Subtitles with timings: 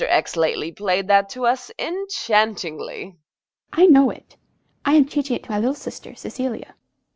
[0.09, 0.35] X.
[0.35, 3.03] lately played that to us enchantingly.
[3.03, 3.15] EMMA.
[3.73, 4.35] I know it.
[4.83, 6.73] I am teaching it to my little sister, Cecilia.